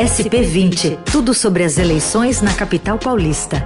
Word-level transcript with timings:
SP20, 0.00 0.98
tudo 1.12 1.34
sobre 1.34 1.62
as 1.62 1.76
eleições 1.76 2.40
na 2.40 2.56
capital 2.56 2.98
paulista. 2.98 3.58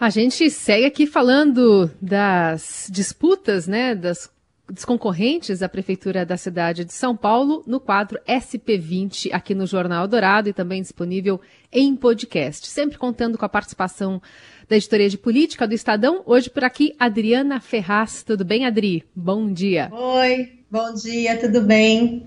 A 0.00 0.10
gente 0.10 0.50
segue 0.50 0.84
aqui 0.84 1.06
falando 1.06 1.88
das 2.02 2.88
disputas, 2.90 3.68
né, 3.68 3.94
das 3.94 4.28
dos 4.68 4.84
concorrentes 4.84 5.62
à 5.62 5.68
Prefeitura 5.68 6.24
da 6.24 6.36
cidade 6.36 6.84
de 6.84 6.92
São 6.92 7.16
Paulo 7.16 7.62
no 7.66 7.78
quadro 7.78 8.18
SP20 8.26 9.28
aqui 9.32 9.54
no 9.54 9.66
Jornal 9.66 10.08
Dourado 10.08 10.48
e 10.48 10.52
também 10.52 10.80
disponível 10.80 11.40
em 11.70 11.94
podcast. 11.94 12.66
Sempre 12.66 12.96
contando 12.96 13.36
com 13.36 13.44
a 13.44 13.48
participação 13.48 14.20
da 14.68 14.76
editoria 14.76 15.10
de 15.10 15.18
política 15.18 15.68
do 15.68 15.74
Estadão. 15.74 16.22
Hoje 16.24 16.48
por 16.48 16.64
aqui, 16.64 16.94
Adriana 16.98 17.60
Ferraz. 17.60 18.22
Tudo 18.22 18.44
bem, 18.44 18.64
Adri? 18.64 19.04
Bom 19.14 19.52
dia. 19.52 19.90
Oi, 19.92 20.61
bom 20.72 20.94
dia, 20.94 21.38
tudo 21.38 21.60
bem? 21.60 22.26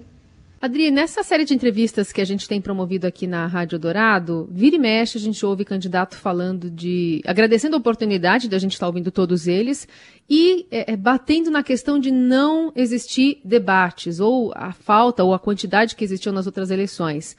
Adri, 0.62 0.91
nessa 0.91 1.23
série 1.23 1.45
de 1.45 1.55
entrevistas 1.55 2.12
que 2.12 2.22
a 2.22 2.26
gente 2.26 2.48
tem 2.48 2.62
promovido 2.62 3.08
aqui 3.08 3.26
na 3.26 3.48
Rádio 3.48 3.80
Dourado, 3.80 4.48
vira 4.52 4.76
e 4.76 4.80
mexe, 4.80 5.18
a 5.18 5.21
gente 5.21 5.44
ouve 5.44 5.66
candidato 5.66 6.16
falando 6.16 6.70
de. 6.70 7.23
agradecendo 7.26 7.76
a 7.76 7.80
oportunidade 7.80 8.48
de 8.48 8.55
a 8.55 8.59
gente 8.59 8.73
estar 8.73 8.85
ouvindo 8.85 9.09
todos 9.09 9.48
eles 9.48 9.88
e 10.30 10.68
é, 10.70 10.94
é, 10.94 10.95
batendo 10.95 11.49
na 11.49 11.63
questão 11.63 11.98
de 11.98 12.12
não 12.12 12.71
existir 12.76 13.41
debates, 13.44 14.20
ou 14.20 14.54
a 14.55 14.71
falta, 14.71 15.23
ou 15.23 15.34
a 15.34 15.40
quantidade 15.40 15.96
que 15.96 16.04
existiu 16.04 16.32
nas 16.32 16.46
outras 16.46 16.70
eleições. 16.70 17.35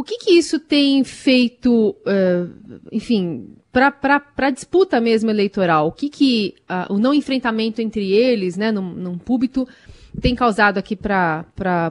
O 0.00 0.02
que, 0.02 0.16
que 0.16 0.30
isso 0.30 0.58
tem 0.58 1.04
feito, 1.04 1.90
uh, 1.90 2.80
enfim, 2.90 3.54
para 3.70 4.24
a 4.34 4.50
disputa 4.50 4.98
mesmo 4.98 5.28
eleitoral? 5.28 5.88
O 5.88 5.92
que, 5.92 6.08
que 6.08 6.54
uh, 6.70 6.94
o 6.94 6.98
não 6.98 7.12
enfrentamento 7.12 7.82
entre 7.82 8.10
eles, 8.10 8.56
né, 8.56 8.72
num, 8.72 8.94
num 8.94 9.18
púlpito, 9.18 9.68
tem 10.18 10.34
causado 10.34 10.78
aqui 10.78 10.96
para 10.96 11.44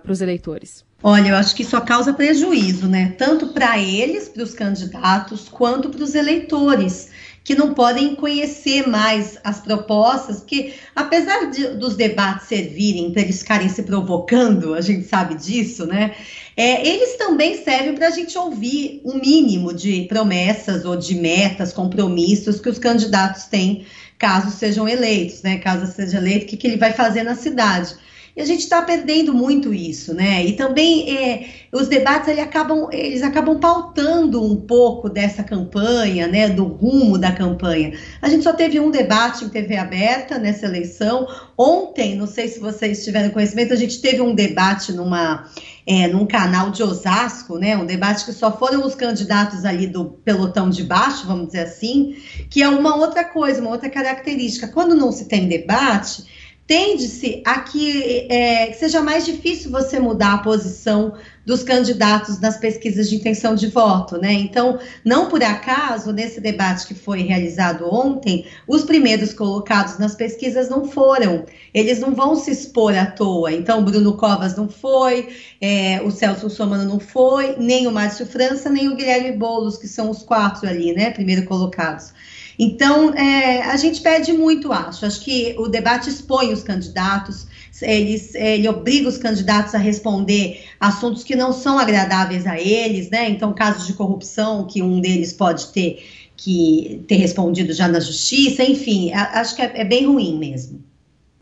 os 0.09 0.21
eleitores? 0.21 0.83
Olha, 1.03 1.29
eu 1.29 1.35
acho 1.35 1.55
que 1.55 1.61
isso 1.61 1.79
causa 1.81 2.11
prejuízo, 2.11 2.87
né? 2.87 3.13
Tanto 3.15 3.49
para 3.49 3.77
eles, 3.77 4.27
para 4.27 4.41
os 4.41 4.55
candidatos, 4.55 5.47
quanto 5.47 5.91
para 5.91 6.03
os 6.03 6.15
eleitores, 6.15 7.11
que 7.49 7.55
não 7.55 7.73
podem 7.73 8.13
conhecer 8.13 8.87
mais 8.87 9.39
as 9.43 9.59
propostas, 9.59 10.37
porque 10.37 10.71
apesar 10.95 11.49
de, 11.49 11.69
dos 11.69 11.95
debates 11.95 12.47
servirem 12.47 13.11
para 13.11 13.23
eles 13.23 13.39
ficarem 13.39 13.67
se 13.67 13.81
provocando, 13.81 14.75
a 14.75 14.81
gente 14.81 15.07
sabe 15.07 15.33
disso, 15.33 15.87
né? 15.87 16.13
É, 16.55 16.87
eles 16.87 17.17
também 17.17 17.63
servem 17.63 17.95
para 17.95 18.09
a 18.09 18.11
gente 18.11 18.37
ouvir 18.37 19.01
o 19.03 19.13
um 19.13 19.19
mínimo 19.19 19.73
de 19.73 20.03
promessas 20.03 20.85
ou 20.85 20.95
de 20.95 21.15
metas, 21.15 21.73
compromissos 21.73 22.61
que 22.61 22.69
os 22.69 22.77
candidatos 22.77 23.45
têm, 23.45 23.83
caso 24.19 24.51
sejam 24.51 24.87
eleitos, 24.87 25.41
né? 25.41 25.57
Caso 25.57 25.91
seja 25.91 26.19
eleito, 26.19 26.45
o 26.45 26.49
que, 26.49 26.55
que 26.55 26.67
ele 26.67 26.77
vai 26.77 26.93
fazer 26.93 27.23
na 27.23 27.33
cidade. 27.33 27.95
A 28.39 28.45
gente 28.45 28.61
está 28.61 28.81
perdendo 28.81 29.33
muito 29.33 29.73
isso, 29.73 30.13
né? 30.13 30.45
E 30.45 30.53
também 30.53 31.17
é, 31.17 31.49
os 31.71 31.87
debates 31.87 32.29
eles 32.29 32.41
acabam, 32.41 32.87
eles 32.91 33.21
acabam 33.21 33.59
pautando 33.59 34.41
um 34.41 34.55
pouco 34.55 35.09
dessa 35.09 35.43
campanha, 35.43 36.27
né? 36.27 36.49
Do 36.49 36.63
rumo 36.65 37.17
da 37.17 37.31
campanha. 37.31 37.93
A 38.21 38.29
gente 38.29 38.43
só 38.43 38.53
teve 38.53 38.79
um 38.79 38.89
debate 38.89 39.43
em 39.43 39.49
TV 39.49 39.75
aberta 39.75 40.37
nessa 40.37 40.65
eleição. 40.65 41.27
Ontem, 41.57 42.15
não 42.15 42.27
sei 42.27 42.47
se 42.47 42.59
vocês 42.59 43.03
tiveram 43.03 43.29
conhecimento, 43.31 43.73
a 43.73 43.77
gente 43.77 43.99
teve 43.99 44.21
um 44.21 44.33
debate 44.33 44.93
numa 44.93 45.49
é, 45.89 46.07
num 46.07 46.25
canal 46.25 46.69
de 46.69 46.83
Osasco, 46.83 47.57
né? 47.57 47.75
Um 47.75 47.85
debate 47.85 48.23
que 48.23 48.31
só 48.31 48.55
foram 48.55 48.85
os 48.85 48.93
candidatos 48.93 49.65
ali 49.65 49.87
do 49.87 50.05
pelotão 50.05 50.69
de 50.69 50.83
baixo, 50.83 51.25
vamos 51.25 51.47
dizer 51.47 51.61
assim, 51.61 52.15
que 52.47 52.61
é 52.61 52.69
uma 52.69 52.95
outra 52.95 53.23
coisa, 53.23 53.59
uma 53.59 53.71
outra 53.71 53.89
característica. 53.89 54.67
Quando 54.67 54.95
não 54.95 55.11
se 55.11 55.25
tem 55.25 55.47
debate, 55.47 56.38
tende-se 56.69 57.41
a 57.47 57.61
que, 57.61 58.27
é, 58.29 58.71
seja 58.73 59.01
mais 59.01 59.25
difícil 59.25 59.71
você 59.71 59.99
mudar 59.99 60.35
a 60.35 60.37
posição 60.37 61.15
dos 61.43 61.63
candidatos 61.63 62.39
nas 62.39 62.57
pesquisas 62.57 63.09
de 63.09 63.15
intenção 63.15 63.55
de 63.55 63.65
voto, 63.65 64.19
né? 64.19 64.33
Então, 64.33 64.77
não 65.03 65.29
por 65.29 65.41
acaso, 65.41 66.13
nesse 66.13 66.39
debate 66.39 66.85
que 66.85 66.93
foi 66.93 67.23
realizado 67.23 67.91
ontem, 67.91 68.45
os 68.67 68.83
primeiros 68.83 69.33
colocados 69.33 69.97
nas 69.97 70.13
pesquisas 70.13 70.69
não 70.69 70.85
foram. 70.85 71.43
Eles 71.73 71.99
não 71.99 72.13
vão 72.13 72.35
se 72.35 72.51
expor 72.51 72.95
à 72.95 73.07
toa. 73.07 73.51
Então, 73.51 73.83
Bruno 73.83 74.15
Covas 74.15 74.55
não 74.55 74.69
foi, 74.69 75.27
é, 75.59 75.99
o 76.03 76.11
Celso 76.11 76.51
Somano 76.51 76.85
não 76.85 76.99
foi, 76.99 77.55
nem 77.57 77.87
o 77.87 77.91
Márcio 77.91 78.27
França, 78.27 78.69
nem 78.69 78.89
o 78.89 78.95
Guilherme 78.95 79.31
Boulos, 79.31 79.75
que 79.75 79.87
são 79.87 80.11
os 80.11 80.21
quatro 80.21 80.69
ali, 80.69 80.93
né? 80.93 81.09
Primeiro 81.09 81.45
colocados. 81.45 82.13
Então, 82.61 83.13
é, 83.13 83.61
a 83.61 83.77
gente 83.77 84.01
pede 84.01 84.33
muito, 84.33 84.73
acho. 84.73 85.05
Acho 85.05 85.21
que 85.21 85.55
o 85.57 85.69
debate 85.69 86.09
expõe 86.09 86.51
os 86.51 86.61
candidatos, 86.61 87.47
eles, 87.81 88.35
ele 88.35 88.67
obriga 88.67 89.07
os 89.07 89.17
candidatos 89.17 89.73
a 89.73 89.77
responder 89.77 90.65
assuntos 90.77 91.23
que 91.23 91.37
não 91.37 91.53
são 91.53 91.79
agradáveis 91.79 92.45
a 92.45 92.59
eles, 92.59 93.09
né? 93.09 93.29
Então, 93.29 93.53
casos 93.53 93.87
de 93.87 93.93
corrupção 93.93 94.67
que 94.67 94.81
um 94.81 94.99
deles 94.99 95.31
pode 95.31 95.67
ter 95.67 96.05
que 96.35 97.01
ter 97.07 97.15
respondido 97.15 97.73
já 97.73 97.87
na 97.87 97.99
justiça, 97.99 98.63
enfim, 98.63 99.11
acho 99.13 99.55
que 99.55 99.61
é, 99.61 99.81
é 99.81 99.85
bem 99.85 100.05
ruim 100.05 100.37
mesmo. 100.37 100.83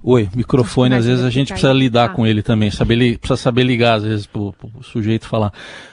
Oi, 0.03 0.29
microfone, 0.35 0.95
às 0.95 1.05
vezes 1.05 1.23
a 1.23 1.29
gente 1.29 1.49
precisa 1.49 1.73
lidar 1.73 2.13
com 2.13 2.25
ele 2.25 2.44
também, 2.44 2.69
saber, 2.69 3.17
precisa 3.17 3.41
saber 3.41 3.63
ligar 3.63 3.95
às 3.95 4.03
vezes 4.03 4.28
para 4.28 4.41
o 4.41 4.53
sujeito 4.84 5.28
falar. 5.28 5.51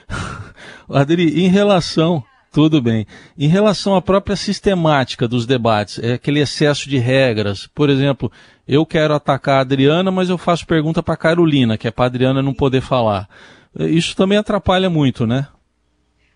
Adri, 0.88 1.44
em 1.44 1.48
relação 1.48 2.22
tudo 2.54 2.80
bem. 2.80 3.04
Em 3.36 3.48
relação 3.48 3.96
à 3.96 4.00
própria 4.00 4.36
sistemática 4.36 5.26
dos 5.26 5.44
debates, 5.44 5.98
é 5.98 6.12
aquele 6.12 6.38
excesso 6.38 6.88
de 6.88 6.98
regras. 6.98 7.66
Por 7.66 7.90
exemplo, 7.90 8.30
eu 8.66 8.86
quero 8.86 9.12
atacar 9.12 9.58
a 9.58 9.60
Adriana, 9.62 10.12
mas 10.12 10.30
eu 10.30 10.38
faço 10.38 10.64
pergunta 10.64 11.02
para 11.02 11.16
Carolina, 11.16 11.76
que 11.76 11.88
é 11.88 11.90
para 11.90 12.06
Adriana 12.06 12.40
não 12.40 12.54
poder 12.54 12.80
falar. 12.80 13.28
Isso 13.76 14.14
também 14.14 14.38
atrapalha 14.38 14.88
muito, 14.88 15.26
né? 15.26 15.48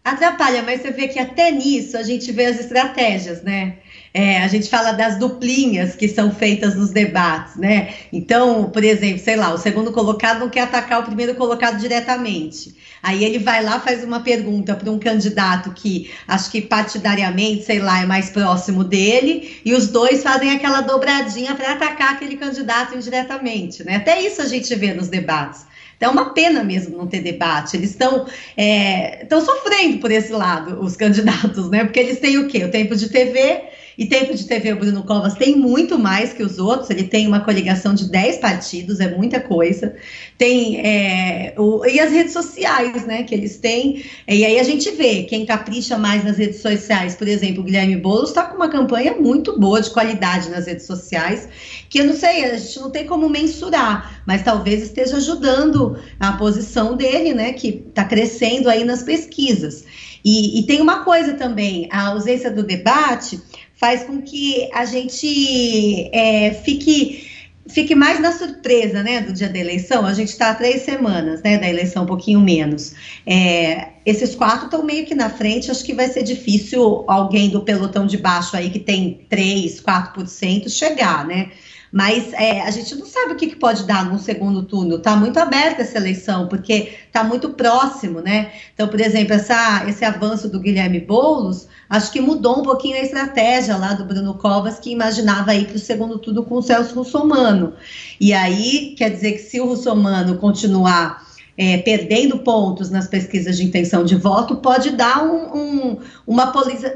Atrapalha, 0.05 0.65
mas 0.65 0.81
você 0.83 0.91
vê 0.91 1.07
que 1.07 1.21
até 1.21 1.53
nisso 1.53 1.97
a 1.97 2.03
gente 2.03 2.33
vê 2.33 2.47
as 2.47 2.59
estratégias, 2.59 3.45
né? 3.45 3.77
É, 4.13 4.39
a 4.39 4.49
gente 4.49 4.69
fala 4.69 4.93
das 4.93 5.19
duplinhas 5.19 5.95
que 5.95 6.09
são 6.09 6.31
feitas 6.35 6.75
nos 6.75 6.91
debates, 6.91 7.57
né? 7.57 7.95
Então, 8.13 8.71
por 8.71 8.83
exemplo, 8.83 9.19
sei 9.19 9.37
lá, 9.37 9.53
o 9.53 9.59
segundo 9.59 9.93
colocado 9.93 10.41
não 10.41 10.49
quer 10.49 10.63
atacar 10.63 11.01
o 11.01 11.05
primeiro 11.05 11.35
colocado 11.35 11.79
diretamente. 11.79 12.75
Aí 13.03 13.23
ele 13.23 13.39
vai 13.39 13.63
lá, 13.63 13.79
faz 13.79 14.03
uma 14.03 14.21
pergunta 14.21 14.75
para 14.75 14.91
um 14.91 14.99
candidato 14.99 15.73
que 15.73 16.11
acho 16.27 16.51
que 16.51 16.61
partidariamente, 16.61 17.65
sei 17.65 17.79
lá, 17.79 18.03
é 18.03 18.07
mais 18.07 18.31
próximo 18.31 18.83
dele, 18.83 19.61
e 19.65 19.75
os 19.75 19.89
dois 19.89 20.23
fazem 20.23 20.51
aquela 20.51 20.81
dobradinha 20.81 21.55
para 21.55 21.73
atacar 21.73 22.15
aquele 22.15 22.37
candidato 22.37 22.97
indiretamente, 22.97 23.85
né? 23.85 23.97
Até 23.97 24.21
isso 24.21 24.41
a 24.43 24.47
gente 24.47 24.75
vê 24.75 24.95
nos 24.95 25.09
debates. 25.09 25.67
Então 25.99 26.11
é 26.11 26.13
uma 26.13 26.33
pena 26.33 26.63
mesmo 26.63 26.97
não 26.97 27.09
ter 27.09 27.21
debate. 27.21 27.77
Eles 27.77 27.91
estão 27.91 28.27
é, 28.57 29.27
sofrendo 29.29 29.99
por 29.99 30.11
esse 30.11 30.33
lado, 30.33 30.81
os 30.81 30.95
candidatos, 30.97 31.69
né? 31.69 31.85
Porque 31.85 31.99
eles 31.99 32.21
têm 32.21 32.39
o 32.39 32.47
quê? 32.47 32.65
O 32.65 32.71
tempo 32.71 32.97
de 32.97 33.09
TV 33.09 33.63
e 33.99 34.07
tempo 34.07 34.33
de 34.33 34.45
TV, 34.45 34.73
o 34.73 34.79
Bruno 34.79 35.03
Covas 35.03 35.35
tem 35.35 35.57
muito 35.57 35.99
mais 35.99 36.33
que 36.33 36.45
os 36.45 36.61
outros, 36.61 36.89
ele 36.89 37.03
tem 37.03 37.27
uma 37.27 37.41
coligação 37.41 37.93
de 37.93 38.09
10 38.09 38.39
partidos, 38.39 39.01
é 39.01 39.13
muita 39.13 39.41
coisa. 39.41 39.97
Tem 40.39 40.81
é, 40.81 41.53
o, 41.59 41.85
e 41.85 41.99
as 41.99 42.13
redes 42.13 42.33
sociais, 42.33 43.05
né, 43.05 43.25
que 43.25 43.35
eles 43.35 43.57
têm. 43.57 44.05
E 44.29 44.45
aí 44.45 44.61
a 44.61 44.63
gente 44.63 44.89
vê 44.93 45.25
quem 45.25 45.45
capricha 45.45 45.99
mais 45.99 46.23
nas 46.23 46.39
redes 46.39 46.63
sociais, 46.63 47.17
por 47.17 47.27
exemplo, 47.27 47.61
o 47.61 47.65
Guilherme 47.65 47.97
Boulos 47.97 48.29
está 48.29 48.45
com 48.45 48.55
uma 48.55 48.69
campanha 48.69 49.17
muito 49.17 49.59
boa 49.59 49.83
de 49.83 49.91
qualidade 49.91 50.49
nas 50.49 50.67
redes 50.67 50.87
sociais, 50.87 51.49
que 51.91 51.99
eu 51.99 52.05
não 52.05 52.15
sei, 52.15 52.45
a 52.45 52.57
gente 52.57 52.79
não 52.79 52.91
tem 52.91 53.05
como 53.05 53.29
mensurar, 53.29 54.23
mas 54.25 54.45
talvez 54.45 54.81
esteja 54.81 55.17
ajudando 55.17 55.99
a 56.21 56.35
posição 56.35 56.97
dele, 56.97 57.35
né, 57.35 57.53
que 57.53 57.85
está 57.89 58.05
crescendo 58.05 58.71
aí 58.71 58.85
nas 58.85 59.03
pesquisas. 59.03 59.85
E, 60.25 60.61
e, 60.61 60.63
tem 60.65 60.81
uma 60.81 61.05
coisa 61.05 61.35
também, 61.35 61.89
a 61.91 62.09
ausência 62.09 62.51
do 62.51 62.63
debate 62.63 63.41
faz 63.79 64.05
com 64.05 64.21
que 64.21 64.69
a 64.75 64.85
gente 64.85 66.11
é, 66.13 66.53
fique 66.53 67.27
fique 67.69 67.95
mais 67.95 68.19
na 68.19 68.33
surpresa, 68.33 69.03
né, 69.03 69.21
do 69.21 69.33
dia 69.33 69.49
da 69.49 69.59
eleição. 69.59 70.07
A 70.07 70.15
gente 70.15 70.31
está 70.31 70.55
três 70.55 70.83
semanas, 70.83 71.43
né, 71.43 71.59
da 71.59 71.69
eleição, 71.69 72.05
um 72.05 72.07
pouquinho 72.07 72.41
menos. 72.41 72.95
É, 73.27 73.89
esses 74.07 74.35
quatro 74.35 74.65
estão 74.65 74.83
meio 74.83 75.05
que 75.05 75.15
na 75.15 75.29
frente. 75.29 75.71
Acho 75.71 75.85
que 75.85 75.93
vai 75.93 76.09
ser 76.09 76.23
difícil 76.23 77.05
alguém 77.07 77.51
do 77.51 77.61
pelotão 77.61 78.07
de 78.07 78.17
baixo 78.17 78.57
aí 78.57 78.71
que 78.71 78.79
tem 78.79 79.27
3, 79.29 79.83
4% 79.83 80.69
chegar, 80.71 81.27
né? 81.27 81.51
Mas 81.93 82.33
é, 82.35 82.61
a 82.63 82.71
gente 82.71 82.95
não 82.95 83.07
sabe 83.07 83.33
o 83.33 83.37
que, 83.37 83.47
que 83.47 83.57
pode 83.57 83.85
dar 83.85 84.05
no 84.05 84.19
segundo 84.19 84.63
turno. 84.63 84.97
Está 84.97 85.17
muito 85.17 85.39
aberta 85.39 85.83
essa 85.83 85.99
eleição, 85.99 86.47
porque 86.49 86.93
está 87.07 87.25
muito 87.25 87.51
próximo, 87.51 88.21
né? 88.21 88.53
Então, 88.75 88.89
por 88.89 89.01
exemplo, 89.01 89.35
essa, 89.35 89.85
esse 89.89 90.05
avanço 90.05 90.49
do 90.49 90.61
Guilherme 90.61 91.01
Boulos, 91.01 91.67
acho 91.89 92.13
que 92.13 92.21
mudou 92.21 92.61
um 92.61 92.63
pouquinho 92.63 92.97
a 92.97 93.01
estratégia 93.01 93.77
lá 93.77 93.95
do 93.95 94.05
Bruno 94.05 94.35
Covas, 94.35 94.79
que 94.79 94.91
imaginava 94.91 95.55
ir 95.55 95.67
para 95.67 95.77
o 95.77 95.81
segundo 95.81 96.19
turno 96.19 96.45
com 96.45 96.57
o 96.57 96.63
Celso 96.63 96.95
Russomano. 96.95 97.75
E 98.21 98.33
aí, 98.33 98.95
quer 98.97 99.11
dizer 99.11 99.33
que 99.33 99.39
se 99.39 99.61
o 99.61 99.67
Russomano 99.67 100.37
continuar 100.37 101.28
é, 101.59 101.77
perdendo 101.79 102.39
pontos 102.39 102.89
nas 102.89 103.09
pesquisas 103.09 103.57
de 103.57 103.65
intenção 103.65 104.05
de 104.05 104.15
voto, 104.15 104.59
pode 104.59 104.91
dar 104.91 105.25
um, 105.25 105.59
um, 105.59 105.99
uma 106.25 106.53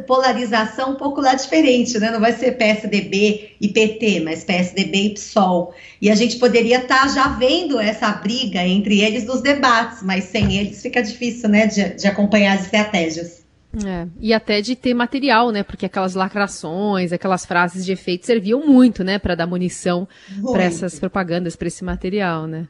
polarização 0.06 0.93
um 0.93 0.94
pouco 0.94 1.20
lá 1.20 1.35
diferente, 1.35 1.99
né? 1.99 2.12
Não 2.12 2.20
vai 2.20 2.32
ser 2.32 2.53
PSDB 2.53 3.56
e 3.61 3.69
PT, 3.69 4.20
mas 4.20 4.44
PSDB 4.44 5.06
e 5.06 5.11
PSOL. 5.14 5.75
E 6.00 6.09
a 6.09 6.14
gente 6.14 6.37
poderia 6.37 6.79
estar 6.79 7.03
tá 7.03 7.09
já 7.09 7.29
vendo 7.31 7.81
essa 7.81 8.09
briga 8.12 8.64
entre 8.64 9.00
eles 9.00 9.26
nos 9.26 9.41
debates, 9.41 10.00
mas 10.00 10.25
sem 10.25 10.56
eles 10.56 10.81
fica 10.81 11.03
difícil, 11.03 11.49
né, 11.49 11.67
de, 11.67 11.97
de 11.97 12.06
acompanhar 12.06 12.55
as 12.56 12.67
estratégias. 12.67 13.43
É, 13.85 14.06
e 14.20 14.32
até 14.32 14.61
de 14.61 14.76
ter 14.76 14.94
material, 14.94 15.50
né? 15.50 15.65
Porque 15.65 15.87
aquelas 15.87 16.15
lacrações, 16.15 17.11
aquelas 17.11 17.44
frases 17.44 17.85
de 17.85 17.91
efeito 17.91 18.26
serviam 18.26 18.65
muito, 18.65 19.03
né, 19.03 19.19
para 19.19 19.35
dar 19.35 19.47
munição 19.47 20.06
para 20.53 20.62
essas 20.62 21.00
propagandas, 21.00 21.56
para 21.56 21.67
esse 21.67 21.82
material, 21.82 22.47
né? 22.47 22.69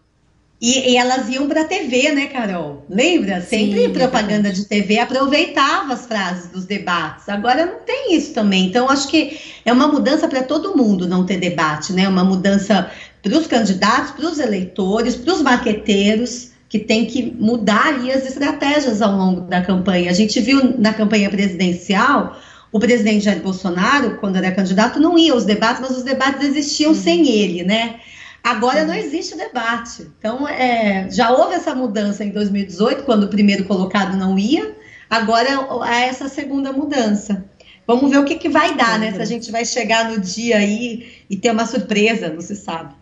E, 0.63 0.93
e, 0.93 0.97
elas 0.97 1.29
iam 1.29 1.49
para 1.49 1.63
a 1.63 1.65
TV, 1.65 2.13
né, 2.13 2.27
Carol? 2.27 2.87
Lembra? 2.89 3.41
Sempre 3.41 3.87
Sim, 3.87 3.93
propaganda 3.93 4.53
de 4.53 4.65
TV 4.65 5.01
aproveitava 5.01 5.93
as 5.93 6.07
frases 6.07 6.51
dos 6.53 6.65
debates. 6.65 7.29
Agora 7.29 7.67
não 7.67 7.81
tem 7.81 8.15
isso 8.15 8.33
também. 8.33 8.67
Então, 8.67 8.89
acho 8.89 9.09
que 9.09 9.41
é 9.65 9.73
uma 9.73 9.89
mudança 9.89 10.29
para 10.29 10.45
todo 10.45 10.77
mundo 10.77 11.09
não 11.09 11.27
ter 11.27 11.39
debate, 11.39 11.93
né? 11.93 12.09
Uma 12.09 12.23
mudança 12.23 12.89
para 13.21 13.37
os 13.37 13.49
candidatos, 13.49 14.13
para 14.13 14.25
os 14.25 14.39
eleitores, 14.39 15.17
para 15.17 15.35
os 15.35 15.43
marqueteiros, 15.43 16.53
que 16.69 16.79
tem 16.79 17.07
que 17.07 17.35
mudar 17.41 17.89
ali 17.89 18.13
as 18.13 18.25
estratégias 18.25 19.03
ao 19.03 19.17
longo 19.17 19.41
da 19.41 19.63
campanha. 19.63 20.13
A 20.13 20.15
gente 20.15 20.41
viu 20.41 20.79
na 20.79 20.95
campanha 20.95 21.29
presidencial 21.29 22.41
o 22.71 22.79
presidente 22.79 23.25
Jair 23.25 23.43
Bolsonaro, 23.43 24.17
quando 24.19 24.37
era 24.37 24.53
candidato, 24.53 25.01
não 25.01 25.19
ia 25.19 25.33
aos 25.33 25.45
debates, 25.45 25.81
mas 25.81 25.97
os 25.97 26.05
debates 26.05 26.47
existiam 26.47 26.93
uhum. 26.93 26.97
sem 26.97 27.29
ele, 27.29 27.65
né? 27.65 27.97
Agora 28.43 28.85
não 28.85 28.95
existe 28.95 29.37
debate. 29.37 30.09
Então, 30.19 30.49
é, 30.49 31.09
já 31.11 31.31
houve 31.31 31.55
essa 31.55 31.75
mudança 31.75 32.25
em 32.25 32.31
2018, 32.31 33.05
quando 33.05 33.25
o 33.25 33.29
primeiro 33.29 33.65
colocado 33.65 34.17
não 34.17 34.39
ia, 34.39 34.75
agora 35.09 35.49
é 35.89 36.09
essa 36.09 36.29
segunda 36.29 36.73
mudança. 36.73 37.45
Vamos 37.87 38.11
ver 38.11 38.19
o 38.19 38.25
que, 38.25 38.37
que 38.37 38.49
vai 38.49 38.77
dar, 38.77 38.99
né? 38.99 39.13
Se 39.13 39.21
a 39.21 39.25
gente 39.25 39.51
vai 39.51 39.65
chegar 39.65 40.11
no 40.11 40.21
dia 40.21 40.57
aí 40.57 41.25
e 41.29 41.37
ter 41.37 41.51
uma 41.51 41.67
surpresa, 41.67 42.29
não 42.29 42.41
se 42.41 42.57
sabe. 42.57 42.95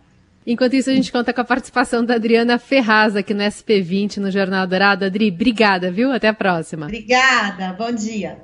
Enquanto 0.45 0.73
isso, 0.73 0.89
a 0.89 0.93
gente 0.93 1.11
conta 1.11 1.31
com 1.31 1.41
a 1.41 1.45
participação 1.45 2.03
da 2.03 2.15
Adriana 2.15 2.57
Ferraz 2.57 3.15
aqui 3.15 3.33
no 3.33 3.43
SP20, 3.43 4.17
no 4.17 4.31
Jornal 4.31 4.65
Dourado. 4.65 5.05
Adri, 5.05 5.29
obrigada, 5.29 5.91
viu? 5.91 6.11
Até 6.11 6.27
a 6.27 6.33
próxima. 6.33 6.87
Obrigada, 6.87 7.73
bom 7.73 7.91
dia. 7.91 8.39